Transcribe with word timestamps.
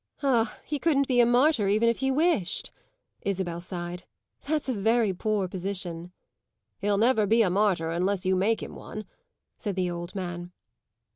"Ah, 0.23 0.59
he 0.65 0.79
couldn't 0.79 1.07
be 1.07 1.19
a 1.19 1.27
martyr 1.27 1.67
even 1.67 1.87
if 1.87 1.99
he 1.99 2.09
wished!" 2.09 2.71
Isabel 3.21 3.61
sighed. 3.61 4.05
"That's 4.47 4.67
a 4.67 4.73
very 4.73 5.13
poor 5.13 5.47
position." 5.47 6.11
"He'll 6.79 6.97
never 6.97 7.27
be 7.27 7.43
a 7.43 7.51
martyr 7.51 7.91
unless 7.91 8.25
you 8.25 8.35
make 8.35 8.63
him 8.63 8.73
one," 8.75 9.05
said 9.59 9.75
the 9.75 9.91
old 9.91 10.15
man. 10.15 10.53